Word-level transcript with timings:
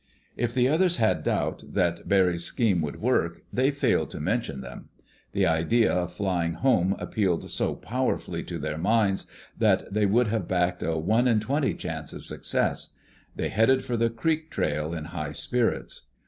If 0.35 0.55
the 0.55 0.67
others 0.67 0.97
had 0.97 1.21
doubts 1.21 1.63
that 1.63 2.09
Barry's 2.09 2.43
scheme 2.43 2.81
would 2.81 2.99
work, 2.99 3.43
they 3.53 3.69
failed 3.69 4.09
to 4.09 4.19
mention 4.19 4.61
them. 4.61 4.89
The 5.31 5.45
idea 5.45 5.93
of 5.93 6.11
flying 6.11 6.53
home 6.55 6.95
appealed 6.97 7.47
so 7.51 7.75
powerfully 7.75 8.41
to 8.45 8.57
their 8.57 8.79
minds 8.79 9.27
that 9.59 9.93
they 9.93 10.07
would 10.07 10.29
have 10.29 10.47
backed 10.47 10.81
a 10.81 10.97
one 10.97 11.27
in 11.27 11.39
twenty 11.39 11.75
chance 11.75 12.13
of 12.13 12.25
success. 12.25 12.95
They 13.35 13.49
headed 13.49 13.85
for 13.85 13.95
the 13.95 14.09
creek 14.09 14.49
trail 14.49 14.91
in 14.91 15.05
high 15.05 15.33
spirits. 15.33 16.07